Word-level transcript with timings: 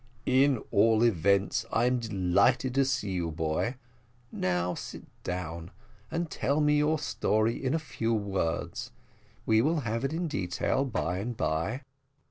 "At 0.25 0.57
all 0.71 1.03
events, 1.03 1.63
I'm 1.71 1.99
delighted 1.99 2.73
to 2.73 2.85
see 2.85 3.11
you, 3.11 3.29
boy: 3.29 3.75
now 4.31 4.73
sit 4.73 5.03
down 5.23 5.69
and 6.09 6.27
tell 6.27 6.59
me 6.59 6.79
your 6.79 6.97
story 6.97 7.63
in 7.63 7.75
a 7.75 7.77
few 7.77 8.11
words; 8.15 8.89
we 9.45 9.61
will 9.61 9.81
have 9.81 10.03
it 10.03 10.11
in 10.11 10.27
detail 10.27 10.85
by 10.85 11.19
and 11.19 11.37
bye." 11.37 11.83